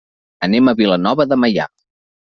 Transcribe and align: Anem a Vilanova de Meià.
Anem 0.47 0.71
a 0.71 0.75
Vilanova 0.81 1.29
de 1.35 1.41
Meià. 1.45 1.73